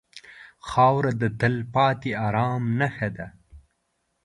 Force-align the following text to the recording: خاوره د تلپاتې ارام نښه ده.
خاوره 0.69 1.11
د 1.21 1.23
تلپاتې 1.39 2.11
ارام 2.27 2.63
نښه 2.79 3.09
ده. 3.15 3.27